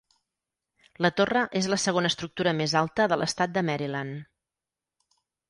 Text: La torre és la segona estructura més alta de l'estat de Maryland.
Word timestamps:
La 1.05 1.11
torre 1.19 1.43
és 1.59 1.67
la 1.73 1.79
segona 1.83 2.11
estructura 2.13 2.55
més 2.63 2.73
alta 2.81 3.07
de 3.13 3.19
l'estat 3.21 3.55
de 3.59 3.65
Maryland. 3.69 4.27